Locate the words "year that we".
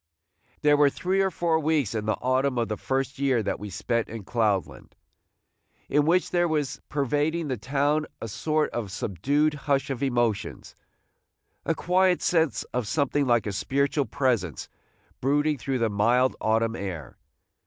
3.19-3.69